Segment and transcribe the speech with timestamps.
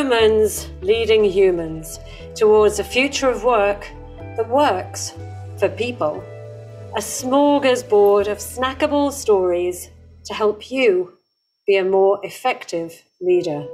[0.00, 2.00] humans leading humans
[2.34, 3.86] towards a future of work
[4.34, 5.12] that works
[5.58, 6.24] for people.
[6.96, 9.90] A smorgasbord of snackable stories
[10.24, 11.18] to help you
[11.66, 13.66] be a more effective leader.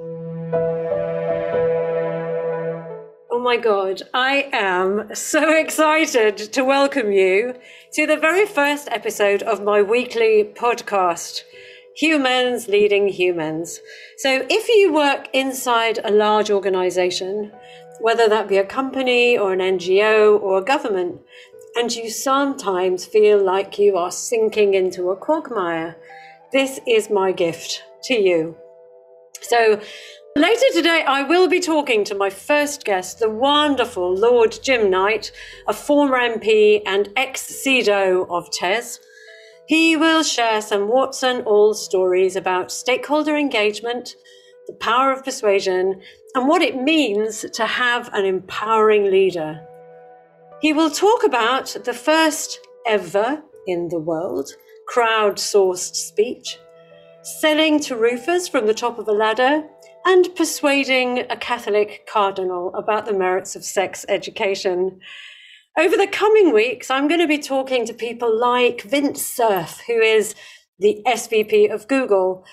[3.30, 7.54] Oh my God, I am so excited to welcome you
[7.92, 11.42] to the very first episode of my weekly podcast
[11.96, 13.80] humans leading humans.
[14.18, 17.52] So if you work inside a large organization,
[18.00, 21.20] whether that be a company or an NGO or a government,
[21.76, 25.96] and you sometimes feel like you are sinking into a quagmire,
[26.52, 28.56] this is my gift to you.
[29.40, 29.80] So
[30.36, 35.32] Later today, I will be talking to my first guest, the wonderful Lord Jim Knight,
[35.66, 39.00] a former MP and ex CEDO of TES.
[39.66, 40.90] He will share some
[41.22, 44.14] and all stories about stakeholder engagement,
[44.66, 46.00] the power of persuasion,
[46.34, 49.66] and what it means to have an empowering leader.
[50.60, 54.50] He will talk about the first ever in the world
[54.86, 56.58] crowd-sourced speech,
[57.22, 59.64] selling to roofers from the top of a ladder,
[60.04, 65.00] and persuading a Catholic cardinal about the merits of sex education.
[65.78, 70.00] Over the coming weeks, I'm going to be talking to people like Vint Cerf, who
[70.00, 70.34] is
[70.78, 72.46] the SVP of Google,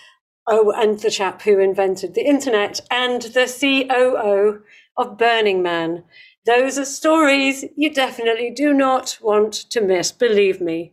[0.45, 4.63] oh, and the chap who invented the internet, and the COO
[4.97, 6.03] of Burning Man.
[6.45, 10.91] Those are stories you definitely do not want to miss, believe me.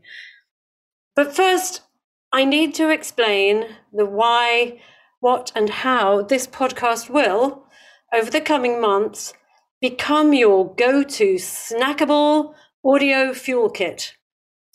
[1.16, 1.82] But first,
[2.32, 4.80] I need to explain the why,
[5.18, 7.64] what, and how this podcast will,
[8.14, 9.34] over the coming months,
[9.80, 12.52] Become your go to snackable
[12.84, 14.14] audio fuel kit,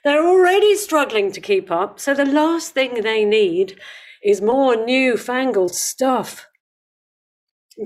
[0.05, 1.99] They're already struggling to keep up.
[1.99, 3.79] So the last thing they need
[4.23, 6.47] is more new-fangled stuff.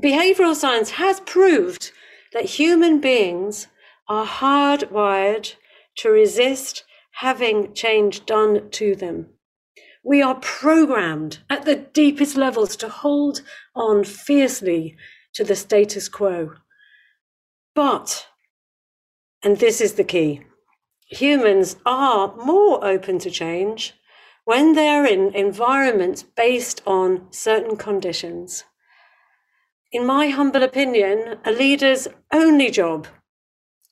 [0.03, 1.93] Behavioral science has proved
[2.33, 3.69] that human beings
[4.09, 5.55] are hardwired
[5.97, 6.85] to resist
[7.17, 9.27] having change done to them.
[10.05, 13.43] We are programmed at the deepest levels to hold
[13.75, 14.97] on fiercely
[15.35, 16.55] to the status quo.
[17.75, 18.27] But,
[19.43, 20.43] and this is the key,
[21.07, 23.95] humans are more open to change
[24.45, 28.65] when they're in environments based on certain conditions.
[29.93, 33.07] In my humble opinion, a leader's only job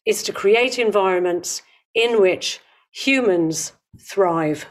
[0.07, 1.61] is to create environments
[1.95, 2.61] in which
[2.91, 4.65] humans thrive.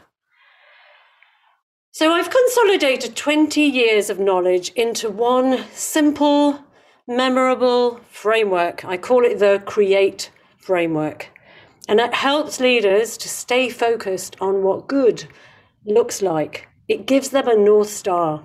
[1.92, 6.64] So I've consolidated 20 years of knowledge into one simple,
[7.06, 8.84] memorable framework.
[8.84, 11.28] I call it the CREATE framework.
[11.88, 15.28] And it helps leaders to stay focused on what good
[15.84, 16.66] looks like.
[16.88, 18.42] It gives them a North Star.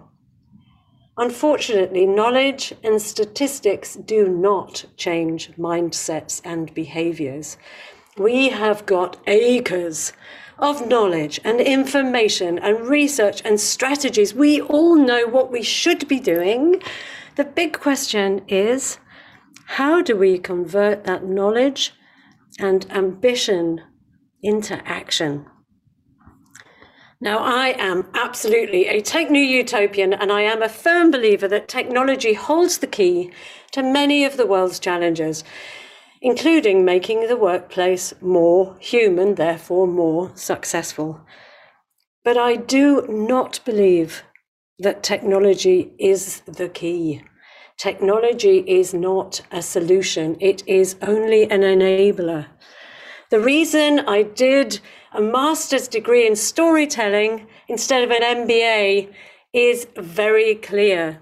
[1.18, 7.58] Unfortunately, knowledge and statistics do not change mindsets and behaviors.
[8.18, 10.12] We have got acres
[10.60, 14.34] of knowledge and information and research and strategies.
[14.34, 16.82] We all know what we should be doing.
[17.36, 19.00] The big question is
[19.68, 21.94] how do we convert that knowledge
[22.60, 23.82] and ambition
[24.44, 25.46] into action?
[27.22, 32.34] Now, I am absolutely a techno utopian, and I am a firm believer that technology
[32.34, 33.32] holds the key
[33.72, 35.44] to many of the world's challenges,
[36.22, 41.22] including making the workplace more human, therefore more successful.
[42.26, 44.24] But I do not believe
[44.80, 47.24] that technology is the key.
[47.78, 52.48] Technology is not a solution, it is only an enabler.
[53.32, 54.80] The reason I did
[55.16, 59.14] a master's degree in storytelling instead of an MBA
[59.54, 61.22] is very clear.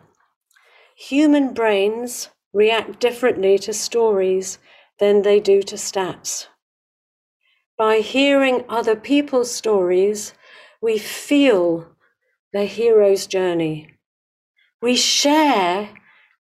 [0.95, 4.57] Human brains react differently to stories
[4.99, 6.47] than they do to stats.
[7.77, 10.33] By hearing other people's stories,
[10.81, 11.87] we feel
[12.51, 13.89] the hero's journey.
[14.81, 15.89] We share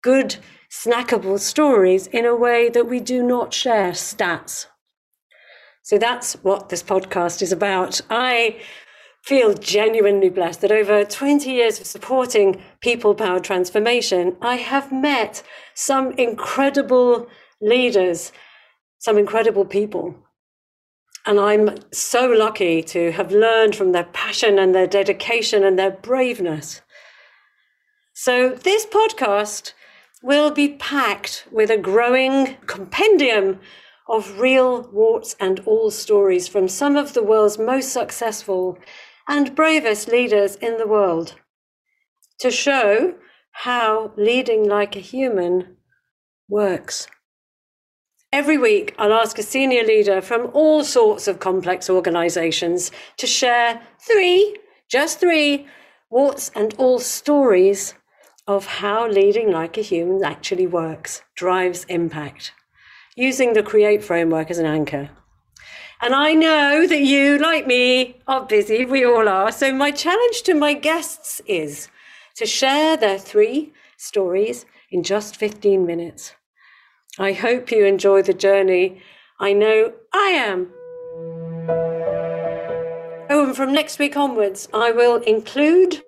[0.03, 0.37] good,
[0.71, 4.67] snackable stories in a way that we do not share stats.
[5.91, 8.01] So that's what this podcast is about.
[8.09, 8.61] I
[9.25, 15.43] feel genuinely blessed that over 20 years of supporting people powered transformation, I have met
[15.75, 17.27] some incredible
[17.61, 18.31] leaders,
[18.99, 20.15] some incredible people.
[21.27, 25.91] And I'm so lucky to have learned from their passion and their dedication and their
[25.91, 26.83] braveness.
[28.15, 29.73] So, this podcast
[30.23, 33.59] will be packed with a growing compendium
[34.11, 38.77] of real warts and all stories from some of the world's most successful
[39.29, 41.37] and bravest leaders in the world
[42.41, 43.15] to show
[43.53, 45.77] how leading like a human
[46.49, 47.07] works.
[48.33, 53.81] Every week, I'll ask a senior leader from all sorts of complex organizations to share
[54.01, 54.57] three,
[54.89, 55.67] just three,
[56.11, 57.95] warts and all stories
[58.47, 62.53] of how leading like a human actually works, drives impact
[63.17, 65.11] using the Create framework as an anchor.
[66.03, 68.85] And I know that you, like me, are busy.
[68.87, 69.53] We all are.
[69.53, 71.89] So, my challenge to my guests is
[72.37, 76.35] to share their three stories in just 15 minutes.
[77.19, 79.03] I hope you enjoy the journey.
[79.39, 80.73] I know I am.
[83.29, 86.03] Oh, and from next week onwards, I will include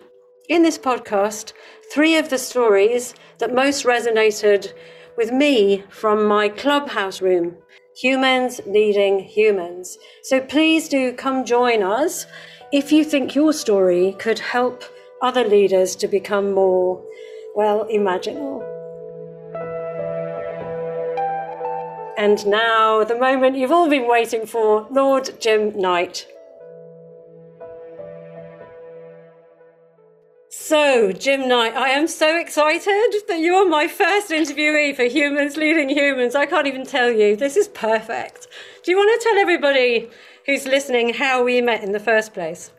[0.49, 1.53] in this podcast
[1.93, 4.73] three of the stories that most resonated
[5.17, 7.57] with me from my clubhouse room,
[7.97, 9.99] Humans Leading Humans.
[10.23, 12.27] So please do come join us
[12.73, 14.85] if you think your story could help
[15.21, 17.05] other leaders to become more,
[17.55, 18.67] well, imaginal.
[22.17, 26.27] And now, the moment you've all been waiting for, Lord Jim Knight.
[30.55, 35.89] So, Jim Knight, I am so excited that you're my first interviewee for Humans Leading
[35.89, 36.35] Humans.
[36.35, 37.37] I can't even tell you.
[37.37, 38.49] This is perfect.
[38.85, 40.11] Do you want to tell everybody
[40.45, 42.71] who's listening how we met in the first place?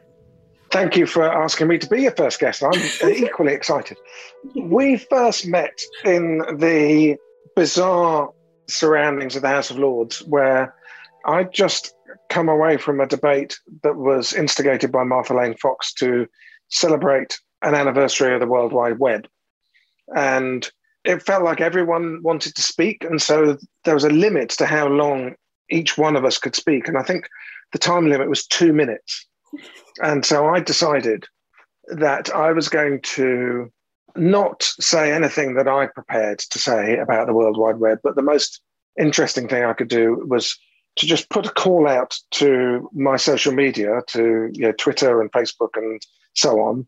[0.70, 2.62] Thank you for asking me to be your first guest.
[2.62, 2.80] I'm
[3.12, 3.98] equally excited.
[4.56, 7.18] We first met in the
[7.56, 8.30] bizarre
[8.70, 10.75] surroundings of the House of Lords, where
[11.25, 11.96] I'd just
[12.30, 16.28] come away from a debate that was instigated by Martha Lane Fox to
[16.70, 19.27] celebrate an anniversary of the World Wide Web.
[20.15, 20.69] And
[21.06, 23.04] it felt like everyone wanted to speak.
[23.04, 25.36] And so there was a limit to how long
[25.70, 26.88] each one of us could speak.
[26.88, 27.27] And I think
[27.72, 29.25] the time limit was two minutes.
[30.01, 31.25] And so I decided
[31.88, 33.72] that I was going to
[34.15, 38.22] not say anything that I prepared to say about the World Wide Web, but the
[38.22, 38.62] most
[39.00, 40.58] interesting thing I could do was
[40.98, 45.32] to just put a call out to my social media, to you know, Twitter and
[45.32, 46.01] Facebook and
[46.36, 46.86] so on,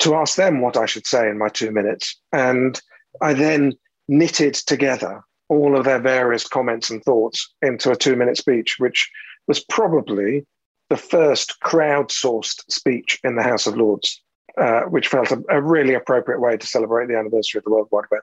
[0.00, 2.18] to ask them what I should say in my two minutes.
[2.32, 2.80] And
[3.20, 3.74] I then
[4.08, 9.10] knitted together all of their various comments and thoughts into a two minute speech, which
[9.46, 10.46] was probably
[10.90, 14.22] the first crowdsourced speech in the House of Lords,
[14.58, 17.88] uh, which felt a, a really appropriate way to celebrate the anniversary of the World
[17.90, 18.22] Wide Web.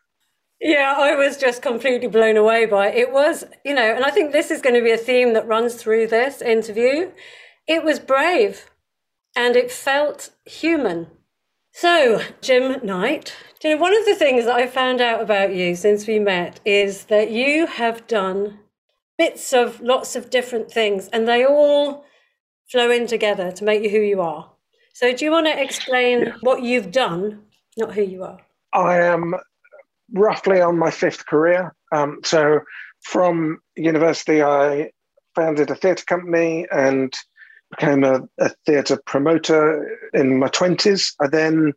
[0.60, 2.98] Yeah, I was just completely blown away by it.
[2.98, 5.48] It was, you know, and I think this is going to be a theme that
[5.48, 7.12] runs through this interview.
[7.68, 8.70] It was brave
[9.36, 11.08] and it felt human.
[11.74, 15.76] So, Jim Knight, you know, one of the things that I found out about you
[15.76, 18.60] since we met is that you have done
[19.18, 22.04] bits of lots of different things and they all
[22.70, 24.52] flow in together to make you who you are.
[24.94, 26.34] So, do you want to explain yeah.
[26.42, 27.44] what you've done,
[27.78, 28.40] not who you are?
[28.74, 29.36] I am
[30.14, 31.74] roughly on my fifth career.
[31.94, 32.60] Um, so,
[33.04, 34.92] from university, I
[35.36, 37.14] founded a theatre company and
[37.72, 41.14] became a, a theatre promoter in my 20s.
[41.20, 41.74] I then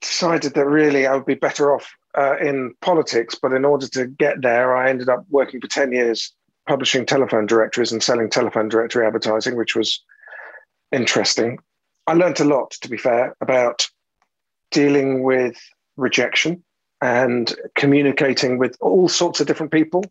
[0.00, 4.06] decided that really I would be better off uh, in politics, but in order to
[4.06, 6.32] get there, I ended up working for 10 years
[6.66, 10.02] publishing telephone directories and selling telephone directory advertising, which was
[10.92, 11.58] interesting.
[12.06, 13.86] I learned a lot, to be fair, about
[14.70, 15.56] dealing with
[15.96, 16.62] rejection
[17.00, 20.04] and communicating with all sorts of different people.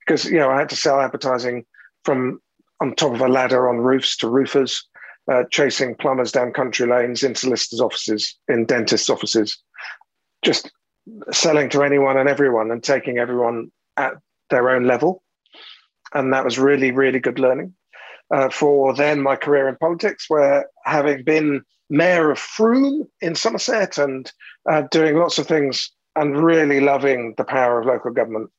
[0.00, 1.64] Because you know, I had to sell advertising
[2.04, 2.40] from
[2.82, 4.84] on top of a ladder on roofs to roofers,
[5.30, 9.56] uh, chasing plumbers down country lanes in solicitors' offices, in dentists' offices,
[10.44, 10.70] just
[11.30, 14.14] selling to anyone and everyone and taking everyone at
[14.50, 15.22] their own level.
[16.12, 17.72] And that was really, really good learning.
[18.34, 23.96] Uh, for then my career in politics, where having been mayor of Frome in Somerset
[23.96, 24.32] and
[24.68, 28.50] uh, doing lots of things and really loving the power of local government,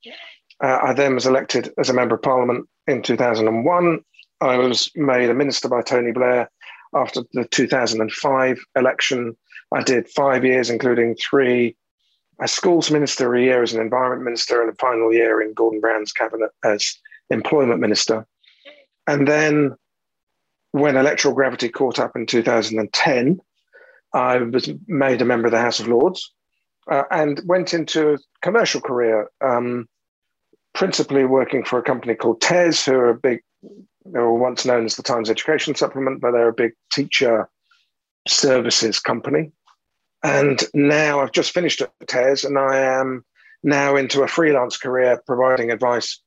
[0.63, 3.99] uh, I then was elected as a member of parliament in 2001.
[4.43, 6.51] I was made a minister by Tony Blair
[6.93, 9.37] after the 2005 election.
[9.73, 11.77] I did five years, including three
[12.41, 15.79] as schools minister, a year as an environment minister, and a final year in Gordon
[15.79, 16.93] Brown's cabinet as
[17.29, 18.27] employment minister.
[19.07, 19.75] And then
[20.71, 23.39] when electoral gravity caught up in 2010,
[24.13, 26.33] I was made a member of the House of Lords
[26.91, 29.87] uh, and went into a commercial career, um,
[30.73, 33.39] principally working for a company called TES, who are a big,
[34.05, 37.49] they were once known as the Times Education Supplement, but they're a big teacher
[38.27, 39.51] services company.
[40.23, 43.25] And now I've just finished at TES and I am
[43.63, 46.21] now into a freelance career providing advice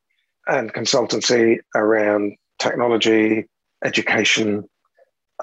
[0.46, 3.46] and consultancy around technology,
[3.84, 4.64] education,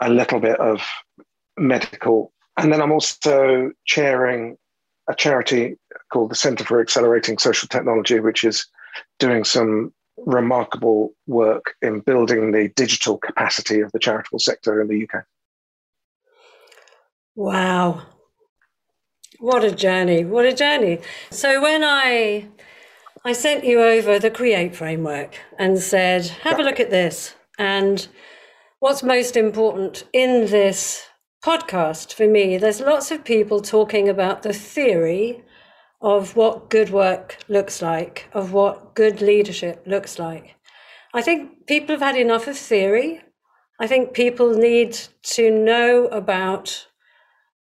[0.02, 0.82] a little bit of
[1.58, 2.32] medical.
[2.58, 4.58] And then I'm also chairing
[5.10, 5.76] a charity
[6.12, 8.68] called the Centre for Accelerating Social Technology, which is
[9.20, 9.94] doing some
[10.26, 15.24] remarkable work in building the digital capacity of the charitable sector in the UK.
[17.36, 18.04] Wow.
[19.40, 20.24] What a journey.
[20.24, 21.00] What a journey.
[21.32, 22.48] So when I
[23.26, 27.36] I sent you over the create framework and said, have a look at this.
[27.58, 28.06] And
[28.80, 31.04] what's most important in this
[31.44, 35.44] podcast for me, there's lots of people talking about the theory
[36.04, 40.56] of what good work looks like, of what good leadership looks like.
[41.14, 43.22] I think people have had enough of theory.
[43.80, 45.00] I think people need
[45.36, 46.88] to know about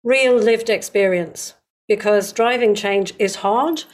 [0.03, 1.53] real lived experience
[1.87, 3.85] because driving change is hard.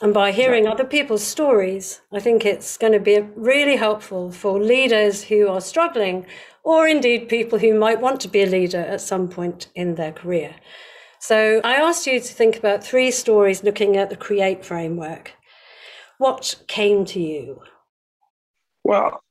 [0.00, 4.60] And by hearing other people's stories, I think it's going to be really helpful for
[4.60, 6.26] leaders who are struggling,
[6.64, 10.12] or indeed people who might want to be a leader at some point in their
[10.12, 10.56] career.
[11.26, 15.32] So I asked you to think about three stories looking at the CREATE framework.
[16.18, 17.62] What came to you?
[18.84, 19.22] Well,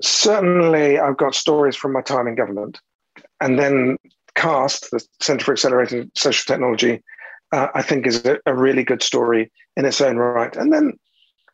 [0.00, 2.80] certainly I've got stories from my time in government.
[3.42, 3.98] And then
[4.36, 7.02] CAST, the Centre for Accelerating Social Technology,
[7.52, 10.56] uh, I think is a, a, really good story in its own right.
[10.56, 10.94] And then,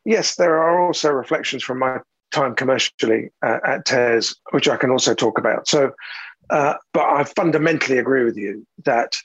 [0.05, 1.99] yes, there are also reflections from my
[2.31, 5.67] time commercially uh, at TES, which I can also talk about.
[5.67, 5.91] So,
[6.49, 9.17] uh, but I fundamentally agree with you that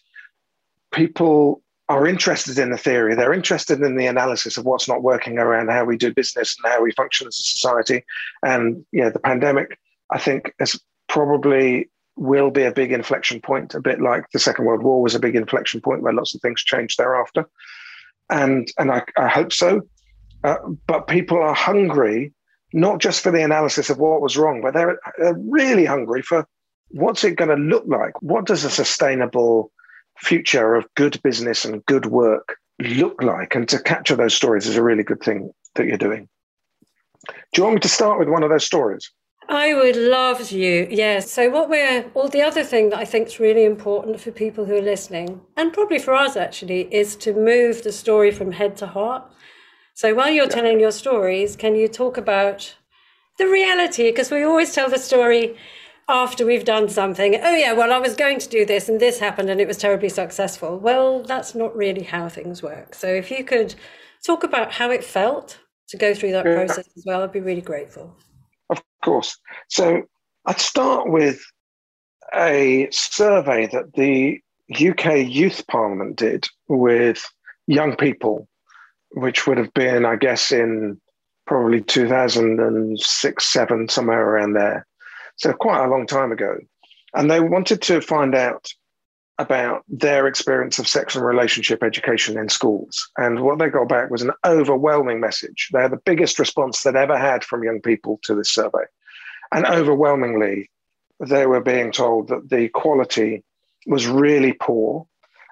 [0.97, 3.15] people are interested in the theory.
[3.15, 6.73] They're interested in the analysis of what's not working around how we do business and
[6.73, 8.05] how we function as a society.
[8.45, 9.79] And yeah, the pandemic,
[10.11, 14.65] I think, has probably will be a big inflection point, a bit like the Second
[14.65, 17.47] World War was a big inflection point where lots of things changed thereafter.
[18.31, 19.83] And, and I, I hope so.
[20.43, 22.33] Uh, but people are hungry,
[22.73, 26.49] not just for the analysis of what was wrong, but they're, they're really hungry for
[26.89, 28.21] what's it going to look like?
[28.23, 29.71] What does a sustainable
[30.19, 33.55] future of good business and good work look like?
[33.55, 36.29] And to capture those stories is a really good thing that you're doing.
[37.27, 39.11] Do you want me to start with one of those stories?
[39.49, 40.89] I would love you.
[40.91, 41.31] Yes.
[41.31, 44.65] So what we're all the other thing that I think is really important for people
[44.65, 48.77] who are listening, and probably for us actually, is to move the story from head
[48.79, 49.25] to heart.
[49.95, 50.51] So while you're yeah.
[50.51, 52.75] telling your stories, can you talk about
[53.39, 54.11] the reality?
[54.11, 55.57] Because we always tell the story
[56.09, 57.37] after we've done something.
[57.43, 59.79] Oh yeah, well I was going to do this and this happened and it was
[59.79, 60.79] terribly successful.
[60.79, 62.95] Well, that's not really how things work.
[62.95, 63.75] So if you could
[64.25, 65.59] talk about how it felt
[65.89, 66.55] to go through that yeah.
[66.55, 68.17] process as well, I'd be really grateful
[68.71, 69.37] Of course.
[69.69, 70.03] So
[70.47, 71.45] I'd start with
[72.35, 74.41] a survey that the
[74.73, 77.25] UK Youth Parliament did with
[77.67, 78.49] young people,
[79.13, 81.01] which would have been, I guess, in
[81.47, 84.87] probably 2006, seven, somewhere around there.
[85.37, 86.59] So quite a long time ago.
[87.15, 88.69] And they wanted to find out
[89.39, 93.11] about their experience of sex and relationship education in schools.
[93.19, 95.69] And what they got back was an overwhelming message.
[95.73, 98.85] They had the biggest response they'd ever had from young people to this survey.
[99.53, 100.71] And overwhelmingly,
[101.21, 103.45] they were being told that the quality
[103.87, 105.07] was really poor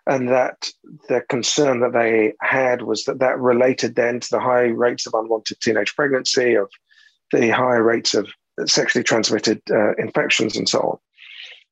[0.06, 0.70] and that
[1.08, 5.14] the concern that they had was that that related then to the high rates of
[5.14, 6.70] unwanted teenage pregnancy, of
[7.32, 8.28] the higher rates of
[8.66, 10.98] sexually transmitted uh, infections, and so on.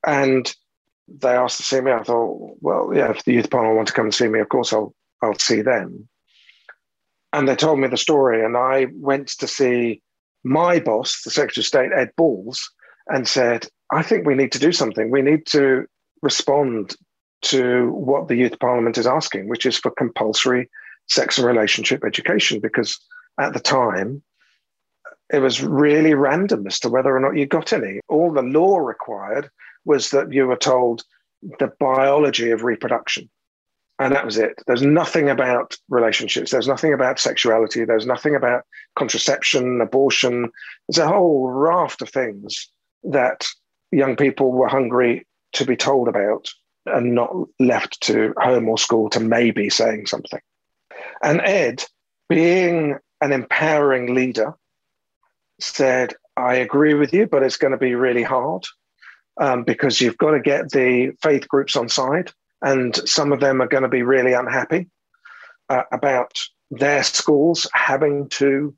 [0.06, 0.54] And
[1.08, 1.92] they asked to see me.
[1.92, 4.48] I thought, well, yeah, if the youth panel want to come and see me, of
[4.48, 6.08] course I'll I'll see them.
[7.32, 10.02] And they told me the story, and I went to see
[10.44, 12.70] my boss, the Secretary of State, Ed Balls,
[13.08, 15.10] and said, I think we need to do something.
[15.10, 15.86] We need to
[16.20, 16.96] respond
[17.42, 20.68] to what the Youth Parliament is asking, which is for compulsory
[21.08, 22.98] sex and relationship education, because
[23.40, 24.22] at the time,
[25.32, 28.00] it was really random as to whether or not you got any.
[28.08, 29.50] All the law required
[29.84, 31.02] was that you were told
[31.58, 33.28] the biology of reproduction.
[33.98, 34.60] And that was it.
[34.66, 36.50] There's nothing about relationships.
[36.50, 37.84] There's nothing about sexuality.
[37.84, 38.64] There's nothing about
[38.96, 40.50] contraception, abortion.
[40.88, 42.68] There's a whole raft of things
[43.04, 43.46] that
[43.90, 46.48] young people were hungry to be told about
[46.86, 50.40] and not left to home or school to maybe saying something.
[51.22, 51.84] And Ed,
[52.28, 54.54] being an empowering leader,
[55.62, 58.64] said, I agree with you, but it's going to be really hard
[59.40, 63.61] um, because you've got to get the faith groups on side, and some of them
[63.61, 64.88] are going to be really unhappy
[65.69, 66.38] uh, about
[66.71, 68.75] their schools having to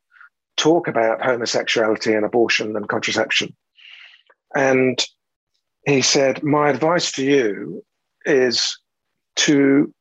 [0.57, 3.55] talk about homosexuality and abortion and contraception.
[4.55, 5.05] And
[5.87, 7.85] he said, My advice to you
[8.25, 8.79] is
[9.37, 9.93] to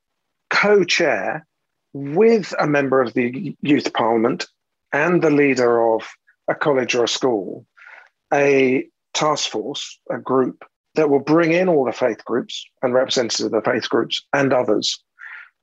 [0.50, 1.46] co chair
[1.94, 4.48] with a member of the youth parliament
[4.92, 6.08] and the leader of
[6.48, 7.66] a college or a school
[8.34, 10.64] a task force, a group
[10.96, 14.54] that will bring in all the faith groups and representatives of the faith groups and
[14.54, 15.00] others,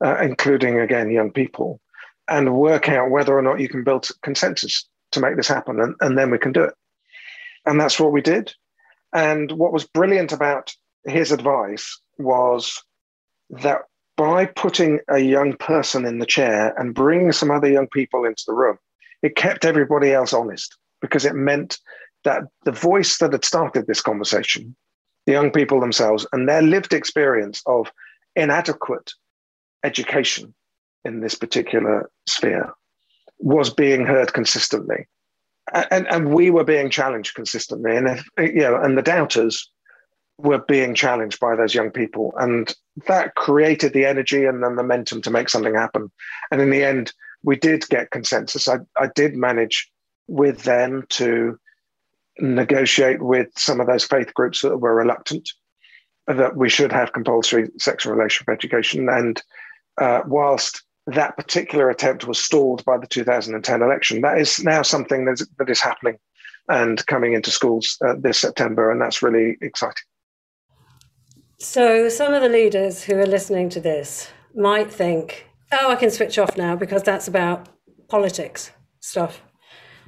[0.03, 1.79] uh, including again young people,
[2.27, 5.95] and work out whether or not you can build consensus to make this happen, and,
[5.99, 6.73] and then we can do it.
[7.65, 8.53] And that's what we did.
[9.13, 10.73] And what was brilliant about
[11.05, 12.81] his advice was
[13.49, 13.81] that
[14.15, 18.43] by putting a young person in the chair and bringing some other young people into
[18.47, 18.77] the room,
[19.21, 21.77] it kept everybody else honest because it meant
[22.23, 24.75] that the voice that had started this conversation,
[25.25, 27.91] the young people themselves, and their lived experience of
[28.35, 29.11] inadequate
[29.83, 30.53] education
[31.03, 32.71] in this particular sphere
[33.39, 35.07] was being heard consistently.
[35.73, 37.95] And, and we were being challenged consistently.
[37.95, 39.69] And if, you know, and the doubters
[40.37, 42.33] were being challenged by those young people.
[42.37, 42.73] And
[43.07, 46.11] that created the energy and the momentum to make something happen.
[46.51, 48.67] And in the end, we did get consensus.
[48.67, 49.89] I, I did manage
[50.27, 51.57] with them to
[52.39, 55.49] negotiate with some of those faith groups that were reluctant
[56.27, 59.09] that we should have compulsory sexual relationship education.
[59.09, 59.41] And
[59.99, 65.25] uh, whilst that particular attempt was stalled by the 2010 election, that is now something
[65.25, 66.17] that is, that is happening
[66.69, 70.03] and coming into schools uh, this September, and that's really exciting.
[71.57, 76.11] So, some of the leaders who are listening to this might think, oh, I can
[76.11, 77.69] switch off now because that's about
[78.07, 79.41] politics stuff.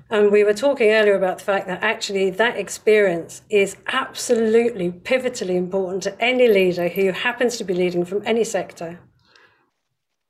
[0.09, 5.55] And we were talking earlier about the fact that actually that experience is absolutely pivotally
[5.55, 8.99] important to any leader who happens to be leading from any sector.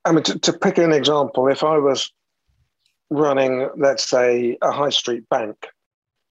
[0.06, 2.12] I mean, to, to pick an example, if I was
[3.10, 5.68] running, let's say, a high street bank,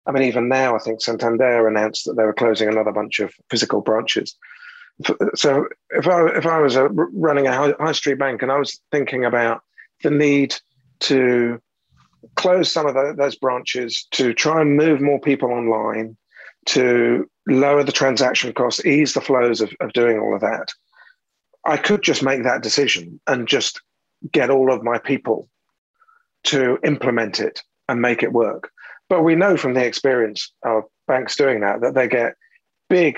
[0.06, 3.32] I mean, even now, I think Santander announced that they were closing another bunch of
[3.50, 4.36] physical branches.
[5.35, 8.59] So if I if I was uh, a, running a high street bank and I
[8.59, 9.62] was thinking about
[10.02, 10.55] the need
[11.00, 11.61] to
[12.37, 16.16] close some of the, those branches to try and move more people online,
[16.66, 20.68] to lower the transaction costs, ease the flows of, of doing all of that.
[21.64, 23.81] I could just make that decision and just
[24.33, 25.48] get all of my people
[26.44, 28.70] to implement it and make it work.
[29.09, 32.35] But we know from the experience of banks doing that that they get
[32.88, 33.16] big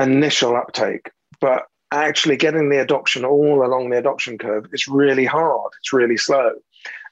[0.00, 1.10] initial uptake,
[1.40, 5.72] but actually getting the adoption all along the adoption curve is really hard.
[5.80, 6.52] It's really slow.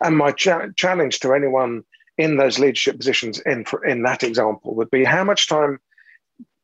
[0.02, 1.84] And my cha- challenge to anyone
[2.16, 5.78] in those leadership positions in, in that example would be how much time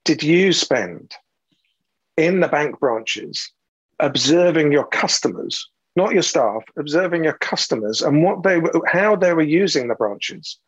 [0.04, 1.14] did you spend
[2.16, 3.50] in the bank branches
[4.00, 9.42] observing your customers, not your staff, observing your customers and what they how they were
[9.42, 10.58] using the branches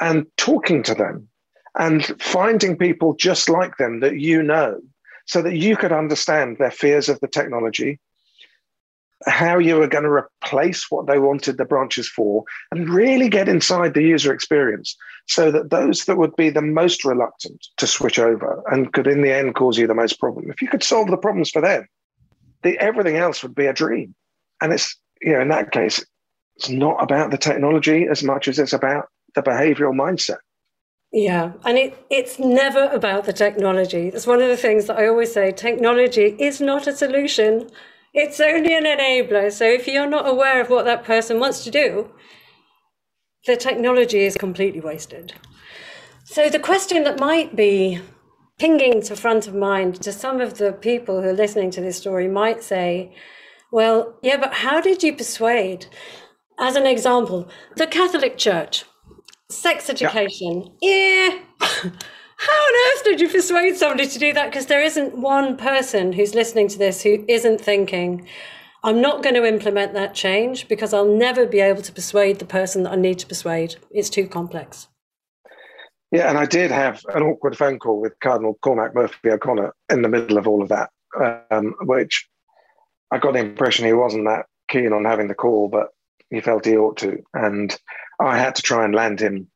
[0.00, 1.28] and talking to them
[1.78, 4.80] and finding people just like them that you know
[5.26, 7.98] so that you could understand their fears of the technology,
[9.26, 13.48] how you were going to replace what they wanted the branches for, and really get
[13.48, 18.18] inside the user experience so that those that would be the most reluctant to switch
[18.18, 21.08] over and could, in the end, cause you the most problem, if you could solve
[21.08, 21.86] the problems for them,
[22.62, 24.14] the, everything else would be a dream.
[24.60, 26.04] And it's, you know, in that case,
[26.56, 30.38] it's not about the technology as much as it's about the behavioral mindset.
[31.16, 34.08] Yeah, and it, it's never about the technology.
[34.08, 37.70] It's one of the things that I always say technology is not a solution.
[38.12, 39.52] It's only an enabler.
[39.52, 42.10] So if you're not aware of what that person wants to do,
[43.46, 45.34] the technology is completely wasted.
[46.24, 48.00] So the question that might be
[48.58, 51.96] pinging to front of mind to some of the people who are listening to this
[51.96, 53.14] story might say,
[53.70, 55.86] well, yeah, but how did you persuade?
[56.58, 58.84] As an example, the Catholic Church,
[59.50, 60.70] sex education.
[60.80, 61.28] Yeah.
[61.28, 61.38] yeah.
[62.36, 64.50] how on earth did you persuade somebody to do that?
[64.50, 68.26] Because there isn't one person who's listening to this who isn't thinking,
[68.82, 72.44] I'm not going to implement that change because I'll never be able to persuade the
[72.44, 73.76] person that I need to persuade.
[73.90, 74.88] It's too complex.
[76.10, 80.02] Yeah, and I did have an awkward phone call with Cardinal Cormac Murphy O'Connor in
[80.02, 80.90] the middle of all of that,
[81.50, 82.28] um, which
[83.10, 85.88] I got the impression he wasn't that keen on having the call, but
[86.30, 87.18] he felt he ought to.
[87.32, 87.76] And
[88.20, 89.48] I had to try and land him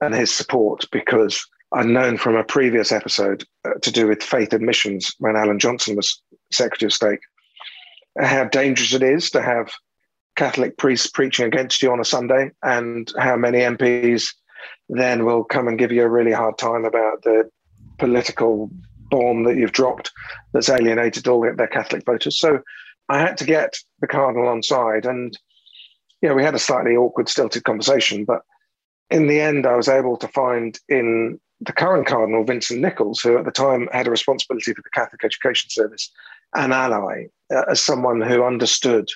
[0.00, 4.52] and his support because I'd known from a previous episode uh, to do with faith
[4.52, 6.20] admissions when Alan Johnson was
[6.50, 7.20] Secretary of State
[8.18, 9.70] how dangerous it is to have
[10.36, 14.32] Catholic priests preaching against you on a Sunday, and how many MPs
[14.88, 17.48] then will come and give you a really hard time about the
[17.98, 18.70] political
[19.10, 20.10] bomb that you've dropped
[20.52, 22.38] that's alienated all their Catholic voters.
[22.38, 22.60] So
[23.08, 25.36] I had to get the Cardinal on side, and
[26.22, 28.42] yeah, we had a slightly awkward, stilted conversation, but
[29.10, 33.36] in the end, I was able to find in the current Cardinal, Vincent Nichols, who
[33.36, 36.10] at the time had a responsibility for the Catholic Education Service,
[36.54, 39.08] an ally, uh, as someone who understood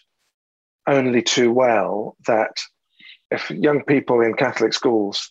[0.86, 2.58] only too well that
[3.30, 5.30] if young people in Catholic schools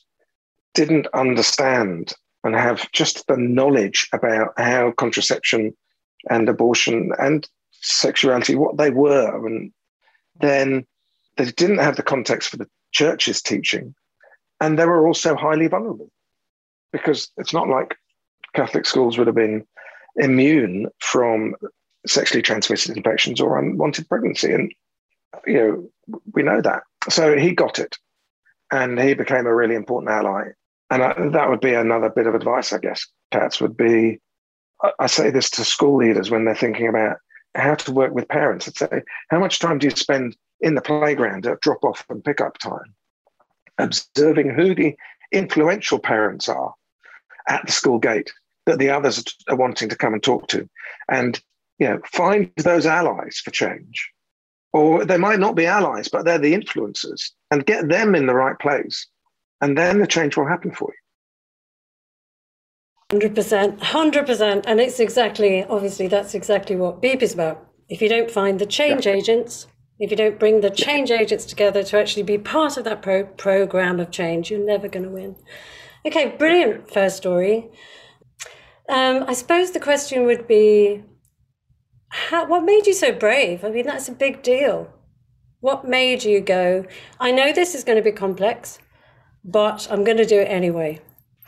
[0.73, 5.73] didn't understand and have just the knowledge about how contraception
[6.29, 9.71] and abortion and sexuality, what they were, and
[10.39, 10.85] then
[11.37, 13.95] they didn't have the context for the church's teaching,
[14.59, 16.11] and they were also highly vulnerable
[16.91, 17.95] because it's not like
[18.55, 19.65] Catholic schools would have been
[20.15, 21.55] immune from
[22.05, 24.51] sexually transmitted infections or unwanted pregnancy.
[24.51, 24.73] And,
[25.47, 26.83] you know, we know that.
[27.09, 27.97] So he got it
[28.71, 30.49] and he became a really important ally.
[30.89, 34.19] And I, that would be another bit of advice, I guess, Pats, would be
[34.83, 37.17] I, I say this to school leaders when they're thinking about
[37.55, 38.67] how to work with parents.
[38.67, 42.23] I'd say, how much time do you spend in the playground at drop off and
[42.23, 42.95] pick up time,
[43.77, 44.95] observing who the
[45.31, 46.73] influential parents are
[47.47, 48.31] at the school gate
[48.65, 50.67] that the others are wanting to come and talk to?
[51.09, 51.39] And
[51.79, 54.09] you know, find those allies for change.
[54.71, 58.33] Or they might not be allies, but they're the influencers and get them in the
[58.33, 59.05] right place.
[59.61, 60.91] And then the change will happen for
[63.11, 63.19] you.
[63.19, 64.63] 100%, 100%.
[64.65, 67.69] And it's exactly, obviously, that's exactly what Beep is about.
[67.87, 69.13] If you don't find the change yeah.
[69.13, 69.67] agents,
[70.03, 73.23] if you don't bring the change agents together to actually be part of that pro-
[73.23, 75.33] program of change, you're never going to win.
[76.05, 77.69] Okay, brilliant first story.
[78.89, 81.03] Um, I suppose the question would be
[82.09, 83.63] how, what made you so brave?
[83.63, 84.93] I mean, that's a big deal.
[85.61, 86.85] What made you go,
[87.21, 88.79] I know this is going to be complex,
[89.45, 90.99] but I'm going to do it anyway?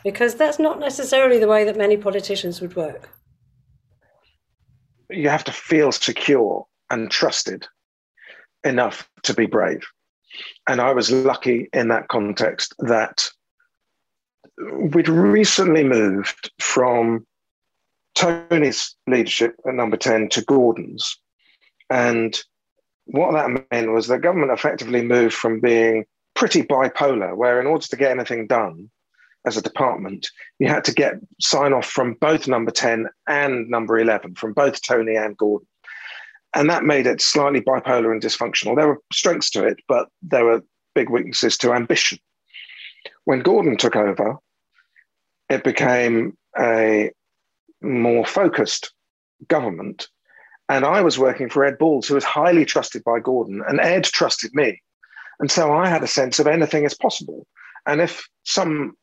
[0.02, 3.10] Because that's not necessarily the way that many politicians would work.
[5.10, 7.68] You have to feel secure and trusted
[8.66, 9.82] enough to be brave.
[10.68, 13.30] And I was lucky in that context that
[14.58, 17.26] we'd recently moved from
[18.14, 21.18] Tony's leadership at number 10 to Gordon's.
[21.90, 22.36] And
[23.04, 27.86] what that meant was the government effectively moved from being pretty bipolar, where in order
[27.86, 28.90] to get anything done
[29.46, 33.98] as a department, you had to get sign off from both number 10 and number
[33.98, 35.68] 11, from both Tony and Gordon.
[36.56, 38.76] And that made it slightly bipolar and dysfunctional.
[38.76, 40.62] There were strengths to it, but there were
[40.94, 42.18] big weaknesses to ambition.
[43.26, 44.38] When Gordon took over,
[45.50, 47.12] it became a
[47.82, 48.94] more focused
[49.48, 50.08] government.
[50.70, 54.04] And I was working for Ed Balls, who was highly trusted by Gordon, and Ed
[54.04, 54.80] trusted me.
[55.38, 57.46] And so I had a sense of anything is possible.
[57.84, 58.96] And if some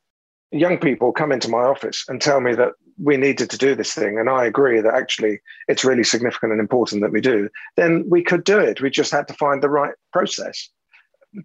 [0.52, 3.93] young people come into my office and tell me that we needed to do this
[3.93, 8.06] thing, and I agree that actually it's really significant and important that we do, then
[8.10, 8.82] we could do it.
[8.82, 10.69] We just had to find the right process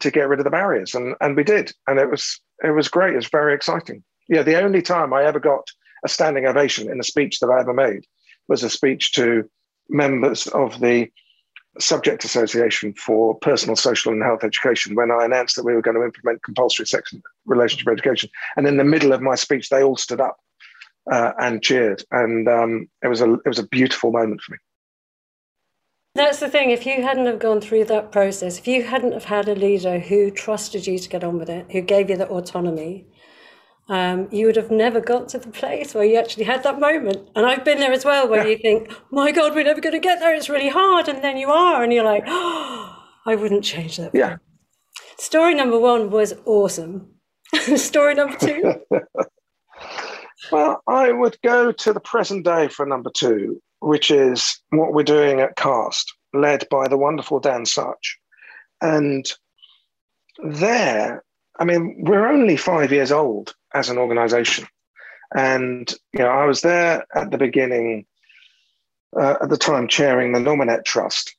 [0.01, 0.95] to get rid of the barriers.
[0.95, 1.73] And, and we did.
[1.87, 3.15] And it was it was great.
[3.15, 4.03] It was very exciting.
[4.29, 5.67] Yeah, the only time I ever got
[6.05, 8.05] a standing ovation in a speech that I ever made
[8.49, 9.49] was a speech to
[9.89, 11.09] members of the
[11.79, 15.97] Subject Association for Personal, Social and Health Education when I announced that we were going
[15.97, 17.15] to implement compulsory sex
[17.47, 18.29] relationship education.
[18.57, 20.39] And in the middle of my speech, they all stood up
[21.11, 24.59] uh, and cheered, and um, it was a it was a beautiful moment for me.
[26.15, 26.71] That's the thing.
[26.71, 30.01] If you hadn't have gone through that process, if you hadn't have had a leader
[30.01, 33.07] who trusted you to get on with it, who gave you the autonomy,
[33.89, 37.29] um, you would have never got to the place where you actually had that moment.
[37.35, 38.51] And I've been there as well, where yeah.
[38.51, 40.35] you think, my God, we're never going to get there.
[40.35, 41.09] It's really hard.
[41.09, 44.11] And then you are, and you're like, oh, I wouldn't change that.
[44.15, 44.37] Yeah.
[45.19, 47.15] Story number one was awesome.
[47.77, 48.75] Story number two.
[50.51, 55.03] Well, I would go to the present day for number two, which is what we're
[55.03, 58.19] doing at Cast, led by the wonderful Dan Sutch.
[58.81, 59.31] And
[60.43, 61.23] there,
[61.59, 64.67] I mean, we're only five years old as an organization.
[65.35, 68.07] And, you know, I was there at the beginning,
[69.19, 71.35] uh, at the time, chairing the Nominet Trust.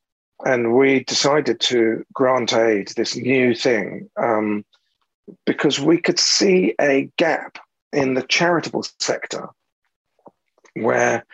[0.45, 4.63] And we decided to grant aid, this new thing, um,
[5.45, 7.57] because we could see a gap
[7.93, 9.49] in the charitable sector
[10.75, 11.25] where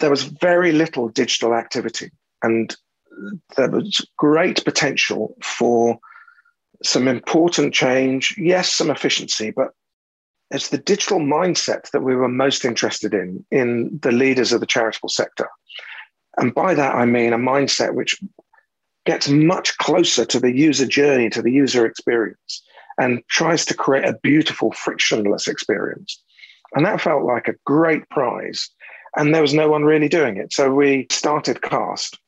[0.00, 2.10] there was very little digital activity
[2.42, 2.76] and
[3.56, 5.98] there was great potential for
[6.82, 9.68] some important change yes some efficiency but
[10.50, 14.66] it's the digital mindset that we were most interested in in the leaders of the
[14.66, 15.48] charitable sector.
[16.38, 18.20] And by that i mean a mindset which
[19.04, 22.62] gets much closer to the user journey to the user experience
[23.02, 26.22] and tries to create a beautiful, frictionless experience.
[26.74, 28.70] And that felt like a great prize.
[29.16, 30.52] And there was no one really doing it.
[30.52, 32.18] So we started Cast.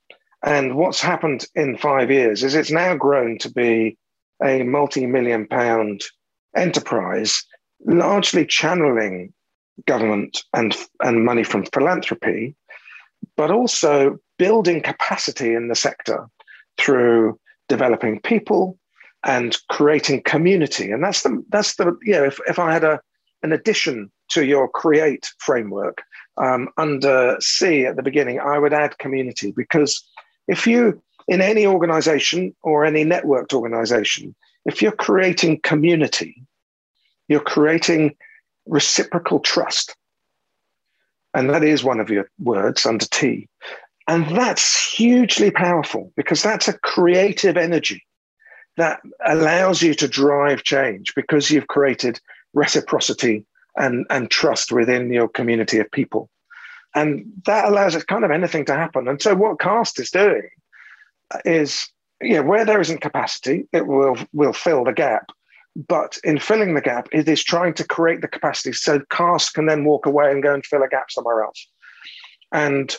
[0.44, 3.96] And what's happened in five years is it's now grown to be
[4.44, 6.02] a multi million pound
[6.56, 7.44] enterprise,
[7.86, 9.32] largely channeling
[9.86, 12.56] government and, and money from philanthropy,
[13.36, 16.26] but also building capacity in the sector
[16.78, 18.76] through developing people,
[19.24, 20.90] and creating community.
[20.90, 23.00] And that's the that's the you know if, if I had a
[23.42, 26.02] an addition to your create framework
[26.38, 30.02] um, under C at the beginning, I would add community because
[30.48, 34.34] if you in any organization or any networked organization,
[34.66, 36.42] if you're creating community,
[37.28, 38.14] you're creating
[38.66, 39.94] reciprocal trust.
[41.32, 43.48] And that is one of your words under T.
[44.06, 48.02] And that's hugely powerful because that's a creative energy
[48.76, 52.20] that allows you to drive change because you've created
[52.52, 53.44] reciprocity
[53.76, 56.30] and, and trust within your community of people.
[56.94, 59.08] And that allows it kind of anything to happen.
[59.08, 60.48] And so what Cast is doing
[61.44, 61.88] is,
[62.34, 65.30] know, where there isn't capacity, it will will fill the gap.
[65.88, 69.66] But in filling the gap, it is trying to create the capacity so Cast can
[69.66, 71.66] then walk away and go and fill a gap somewhere else.
[72.52, 72.96] And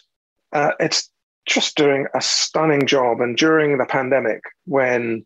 [0.51, 1.09] uh, it's
[1.45, 3.21] just doing a stunning job.
[3.21, 5.25] And during the pandemic, when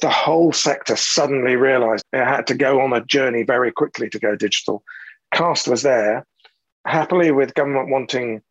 [0.00, 4.18] the whole sector suddenly realized it had to go on a journey very quickly to
[4.18, 4.82] go digital.
[5.32, 6.26] Cast was there,
[6.86, 8.42] happily with government wanting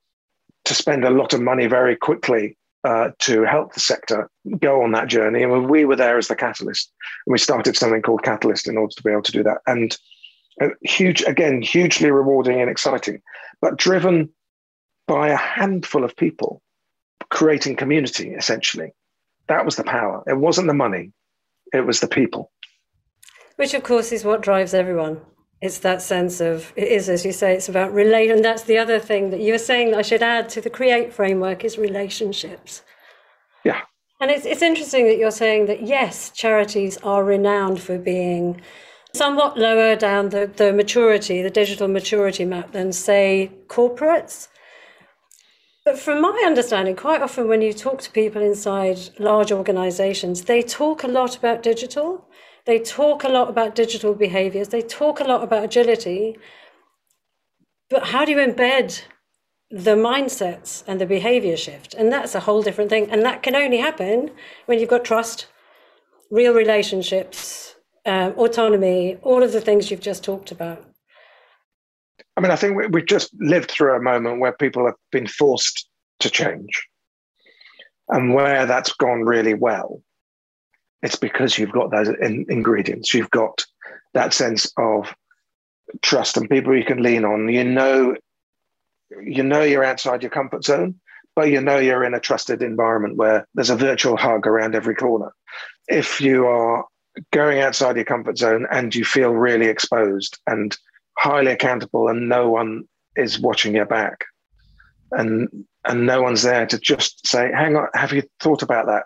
[0.66, 4.92] to spend a lot of money very quickly uh, to help the sector go on
[4.92, 5.44] that journey.
[5.44, 6.92] And we were there as the catalyst.
[7.26, 9.60] And we started something called Catalyst in order to be able to do that.
[9.66, 9.98] And
[10.62, 13.22] uh, huge, again, hugely rewarding and exciting,
[13.62, 14.30] but driven
[15.08, 16.62] by a handful of people
[17.30, 18.92] creating community, essentially.
[19.48, 20.24] That was the power.
[20.28, 21.12] It wasn't the money,
[21.76, 22.52] it was the people.
[23.58, 25.22] Which, of course, is what drives everyone.
[25.62, 28.30] It's that sense of, it is, as you say, it's about relate.
[28.30, 30.70] And that's the other thing that you were saying that I should add to the
[30.70, 32.82] create framework is relationships.
[33.64, 33.82] Yeah.
[34.20, 38.62] And it's, it's interesting that you're saying that, yes, charities are renowned for being
[39.14, 44.50] somewhat lower down the, the maturity, the digital maturity map than, say, corporates.
[45.86, 50.64] But from my understanding, quite often when you talk to people inside large organizations, they
[50.64, 52.28] talk a lot about digital.
[52.66, 54.70] They talk a lot about digital behaviors.
[54.70, 56.40] They talk a lot about agility.
[57.92, 59.04] But how do you embed
[59.70, 61.94] the mindsets and the behavior shift?
[61.94, 63.12] And that's a whole different thing.
[63.12, 64.32] And that can only happen
[64.66, 65.46] when you've got trust,
[66.32, 67.76] real relationships,
[68.08, 70.95] um, autonomy, all of the things you've just talked about.
[72.38, 75.28] I mean, I think we, have just lived through a moment where people have been
[75.28, 75.88] forced
[76.20, 76.88] to change.
[78.10, 80.02] And where that's gone really well,
[81.02, 83.14] it's because you've got those in, ingredients.
[83.14, 83.66] You've got
[84.14, 85.14] that sense of
[86.02, 87.50] trust and people you can lean on.
[87.50, 88.16] You know,
[89.22, 91.00] you know you're outside your comfort zone,
[91.36, 94.96] but you know you're in a trusted environment where there's a virtual hug around every
[94.96, 95.34] corner.
[95.88, 96.86] If you are
[97.32, 100.78] going outside your comfort zone and you feel really exposed and
[101.18, 102.84] highly accountable and no one
[103.16, 104.26] is watching your back.
[105.12, 109.06] And and no one's there to just say hang on have you thought about that?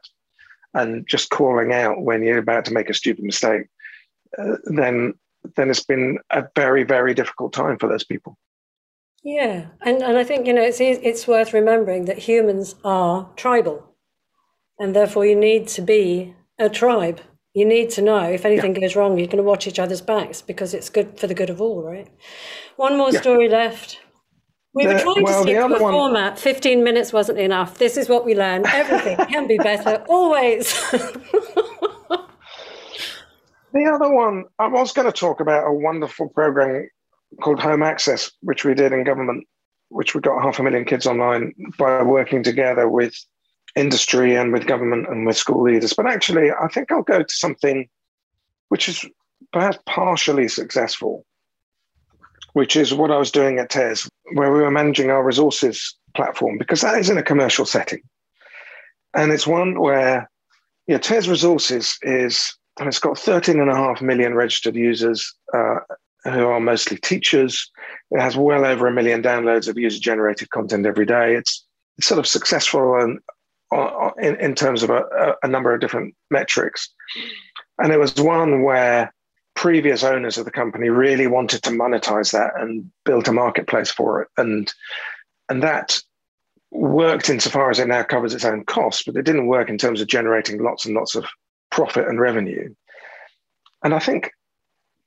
[0.73, 3.67] And just calling out when you're about to make a stupid mistake
[4.37, 5.13] uh, then
[5.55, 8.37] then it's been a very very difficult time for those people.
[9.23, 9.67] Yeah.
[9.81, 13.95] And and i think you know it's it's worth remembering that humans are tribal
[14.79, 17.19] and therefore you need to be a tribe
[17.53, 18.81] you need to know if anything yeah.
[18.81, 21.49] goes wrong, you're going to watch each other's backs because it's good for the good
[21.49, 22.07] of all, right?
[22.75, 23.21] One more yeah.
[23.21, 23.99] story left.
[24.73, 25.91] We the, were trying well, to stick to a one...
[25.91, 26.37] format.
[26.37, 27.79] 15 minutes wasn't enough.
[27.79, 28.67] This is what we learned.
[28.67, 30.71] Everything can be better, always.
[30.91, 32.25] the
[33.73, 36.87] other one, I was going to talk about a wonderful program
[37.41, 39.47] called Home Access, which we did in government,
[39.89, 43.15] which we got half a million kids online by working together with
[43.79, 45.93] industry and with government and with school leaders.
[45.93, 47.87] But actually, I think I'll go to something
[48.69, 49.05] which is
[49.51, 51.25] perhaps partially successful,
[52.53, 56.57] which is what I was doing at TES, where we were managing our resources platform,
[56.57, 58.01] because that is in a commercial setting.
[59.15, 60.29] And it's one where
[60.87, 65.33] you know, TES Resources is, and it's got 13 and a half million registered users
[65.53, 65.75] uh,
[66.23, 67.71] who are mostly teachers.
[68.11, 71.35] It has well over a million downloads of user generated content every day.
[71.35, 71.65] It's,
[71.97, 73.19] it's sort of successful and
[73.71, 76.89] in, in terms of a, a number of different metrics.
[77.77, 79.13] And it was one where
[79.55, 84.21] previous owners of the company really wanted to monetize that and built a marketplace for
[84.21, 84.27] it.
[84.37, 84.71] And,
[85.49, 85.99] and that
[86.71, 90.01] worked insofar as it now covers its own costs, but it didn't work in terms
[90.01, 91.25] of generating lots and lots of
[91.71, 92.73] profit and revenue.
[93.83, 94.31] And I think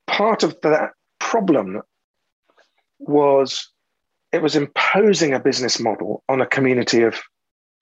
[0.07, 1.81] part of that problem
[2.99, 3.69] was
[4.31, 7.21] it was imposing a business model on a community of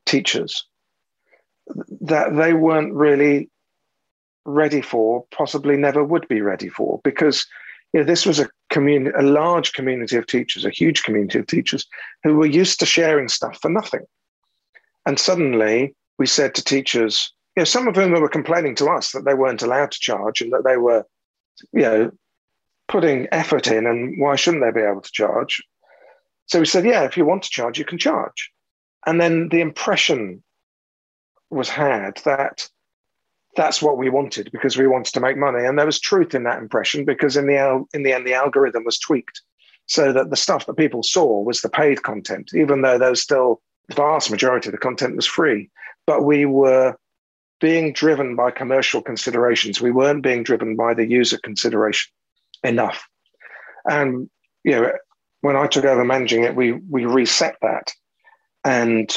[0.05, 0.65] teachers
[2.01, 3.49] that they weren't really
[4.45, 7.45] ready for, possibly never would be ready for, because
[7.93, 11.47] you know, this was a community, a large community of teachers, a huge community of
[11.47, 11.85] teachers
[12.23, 14.05] who were used to sharing stuff for nothing.
[15.05, 19.11] And suddenly we said to teachers, you know, some of whom were complaining to us
[19.11, 21.05] that they weren't allowed to charge and that they were,
[21.73, 22.11] you know,
[22.87, 25.61] putting effort in and why shouldn't they be able to charge?
[26.47, 28.51] So we said, yeah, if you want to charge, you can charge.
[29.05, 30.43] And then the impression
[31.51, 32.67] was had that
[33.55, 35.65] that's what we wanted because we wanted to make money.
[35.65, 38.85] And there was truth in that impression because in the in the end the algorithm
[38.85, 39.41] was tweaked
[39.87, 43.21] so that the stuff that people saw was the paid content, even though there was
[43.21, 45.69] still the vast majority of the content was free.
[46.07, 46.95] But we were
[47.59, 49.81] being driven by commercial considerations.
[49.81, 52.11] We weren't being driven by the user consideration
[52.63, 53.05] enough.
[53.85, 54.29] And
[54.63, 54.91] you know,
[55.41, 57.91] when I took over managing it, we we reset that,
[58.63, 59.13] and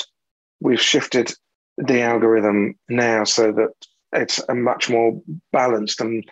[0.61, 1.35] we've shifted
[1.77, 3.71] the algorithm now so that
[4.13, 5.21] it's a much more
[5.53, 6.25] balanced and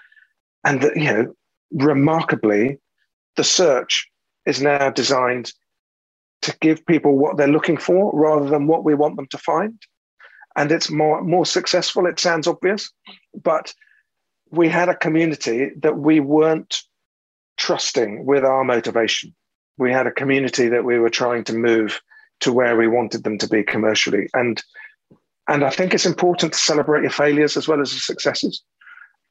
[0.65, 1.35] and the, you know
[1.73, 2.79] remarkably
[3.37, 4.09] the search
[4.47, 5.53] is now designed
[6.43, 9.81] to give people what they're looking for rather than what we want them to find.
[10.57, 12.91] And it's more more successful it sounds obvious
[13.43, 13.73] but
[14.51, 16.83] we had a community that we weren't
[17.57, 19.35] trusting with our motivation.
[19.79, 22.01] We had a community that we were trying to move
[22.41, 24.29] to where we wanted them to be commercially.
[24.35, 24.63] And
[25.49, 28.63] and I think it's important to celebrate your failures as well as your successes.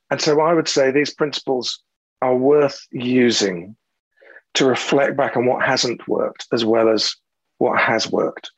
[0.10, 1.82] And so I would say these principles
[2.21, 3.76] are worth using
[4.56, 7.15] to reflect back on what hasn't worked as well as
[7.60, 8.52] what has worked.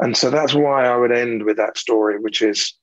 [0.00, 2.74] And so that's why I would end with that story, which is,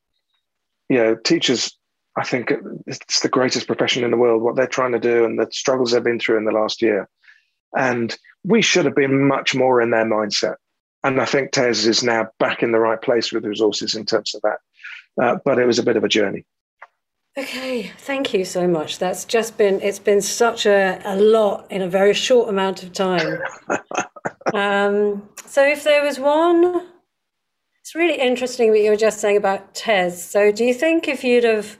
[0.89, 1.77] you know, teachers,
[2.17, 2.51] I think
[2.87, 5.91] it's the greatest profession in the world, what they're trying to do and the struggles
[5.91, 7.07] they've been through in the last year.
[7.77, 10.55] And we should have been much more in their mindset
[11.03, 14.35] and I think TES is now back in the right place with resources in terms
[14.35, 14.59] of that.
[15.21, 16.45] Uh, but it was a bit of a journey.
[17.37, 18.99] Okay, thank you so much.
[18.99, 22.91] That's just been it's been such a, a lot in a very short amount of
[22.91, 23.39] time.
[24.53, 26.87] um, so if there was one
[27.81, 30.23] it's really interesting what you were just saying about TES.
[30.23, 31.77] So do you think if you'd have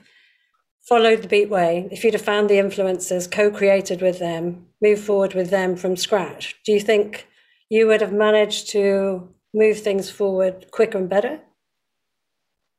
[0.86, 5.32] followed the Beat Way, if you'd have found the influencers, co-created with them, moved forward
[5.32, 7.28] with them from scratch, do you think
[7.72, 11.40] you would have managed to move things forward quicker and better?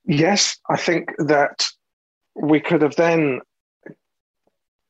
[0.05, 1.67] Yes, I think that
[2.35, 3.41] we could have then,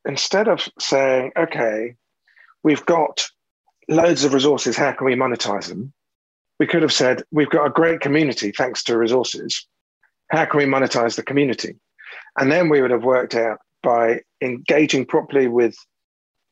[0.06, 1.96] instead of saying, okay,
[2.64, 3.26] we've got
[3.88, 5.94] loads of resources, how can we monetize them?
[6.60, 9.66] We could have said, we've got a great community thanks to resources.
[10.32, 11.78] How can we monetize the community?
[12.38, 15.78] And then we would have worked out by engaging properly with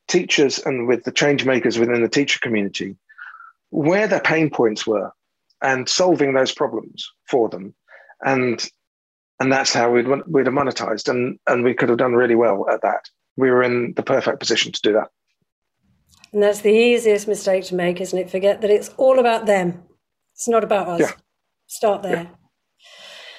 [0.08, 2.96] teachers and with the change makers within the teacher community
[3.72, 5.12] where their pain points were
[5.62, 7.74] and solving those problems for them.
[8.24, 8.64] And
[9.40, 12.70] and that's how we'd, we'd have monetized and, and we could have done really well
[12.70, 13.10] at that.
[13.38, 15.08] We were in the perfect position to do that.
[16.32, 18.30] And that's the easiest mistake to make, isn't it?
[18.30, 19.82] Forget that it's all about them.
[20.36, 21.00] It's not about us.
[21.00, 21.12] Yeah.
[21.66, 22.24] Start there.
[22.24, 22.28] Yeah.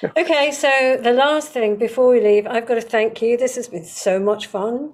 [0.03, 0.23] Yeah.
[0.23, 3.37] Okay, so the last thing before we leave, I've got to thank you.
[3.37, 4.91] This has been so much fun.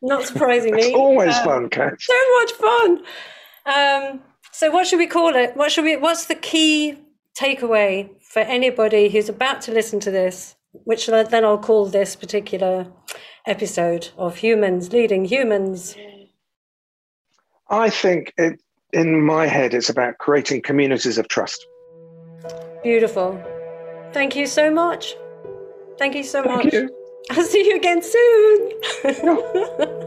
[0.00, 0.80] Not surprisingly.
[0.82, 2.00] it's always um, fun, Kat.
[2.00, 2.98] So much fun.
[3.66, 4.20] Um,
[4.52, 5.56] so what should we call it?
[5.56, 6.98] What should we what's the key
[7.38, 12.86] takeaway for anybody who's about to listen to this, which then I'll call this particular
[13.46, 15.96] episode of humans leading humans?
[17.70, 18.60] I think it,
[18.92, 21.66] in my head it's about creating communities of trust.
[22.82, 23.42] Beautiful.
[24.12, 25.14] Thank you so much.
[25.98, 26.72] Thank you so Thank much.
[26.72, 26.90] You.
[27.30, 29.98] I'll see you again soon.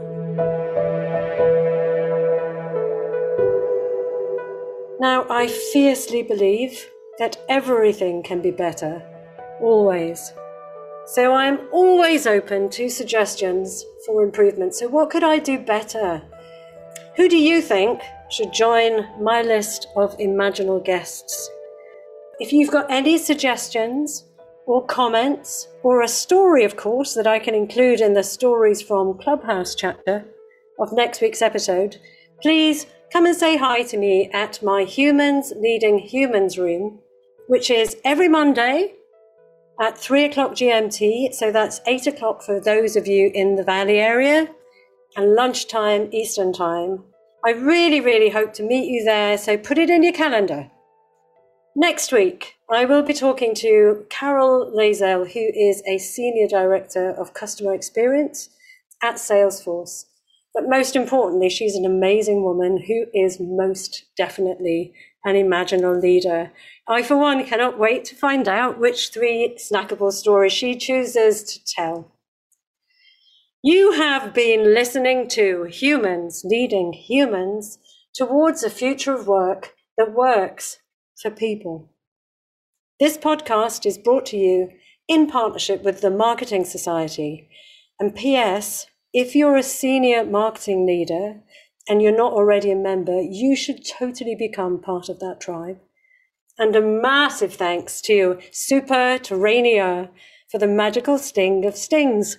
[5.02, 6.88] Now, I fiercely believe
[7.18, 9.02] that everything can be better,
[9.60, 10.32] always.
[11.06, 14.76] So I'm always open to suggestions for improvement.
[14.76, 16.22] So, what could I do better?
[17.16, 18.00] Who do you think
[18.30, 21.50] should join my list of imaginal guests?
[22.38, 24.24] If you've got any suggestions
[24.66, 29.18] or comments, or a story, of course, that I can include in the Stories from
[29.18, 30.24] Clubhouse chapter
[30.78, 31.96] of next week's episode,
[32.40, 36.98] please come and say hi to me at my Humans Leading Humans room,
[37.46, 38.94] which is every Monday
[39.78, 41.34] at three o'clock GMT.
[41.34, 44.48] So that's eight o'clock for those of you in the Valley area
[45.14, 47.04] and lunchtime Eastern time.
[47.44, 49.36] I really, really hope to meet you there.
[49.36, 50.70] So put it in your calendar.
[51.76, 57.34] Next week, I will be talking to Carol Lazel, who is a Senior Director of
[57.34, 58.48] Customer Experience
[59.02, 60.06] at Salesforce.
[60.54, 64.92] But most importantly, she's an amazing woman who is most definitely
[65.24, 66.52] an imaginal leader.
[66.86, 71.64] I, for one, cannot wait to find out which three snackable stories she chooses to
[71.64, 72.12] tell.
[73.62, 77.78] You have been listening to Humans Leading Humans
[78.14, 80.80] towards a future of work that works
[81.20, 81.88] for people.
[82.98, 84.70] This podcast is brought to you
[85.08, 87.48] in partnership with the Marketing Society.
[88.00, 88.86] And P.S.
[89.12, 91.40] If you're a senior marketing leader
[91.86, 95.78] and you're not already a member, you should totally become part of that tribe.
[96.58, 100.08] And a massive thanks to Super Terrania
[100.50, 102.38] for the magical sting of stings.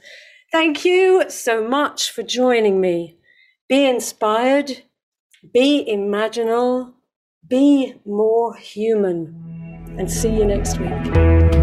[0.52, 3.18] Thank you so much for joining me.
[3.70, 4.84] Be inspired,
[5.54, 6.94] be imaginal,
[7.48, 9.96] be more human.
[10.00, 11.63] And see you next week.